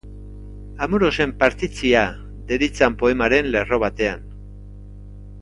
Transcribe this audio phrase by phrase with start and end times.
[0.85, 2.01] Amorosen partitzia"
[2.53, 4.27] deritzan poemaren lerro batean.